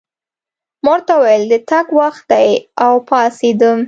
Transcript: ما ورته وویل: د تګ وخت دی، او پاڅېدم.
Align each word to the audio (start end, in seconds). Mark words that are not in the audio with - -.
ما 0.83 0.89
ورته 0.93 1.13
وویل: 1.17 1.43
د 1.51 1.53
تګ 1.69 1.85
وخت 1.99 2.23
دی، 2.31 2.49
او 2.83 2.93
پاڅېدم. 3.07 3.79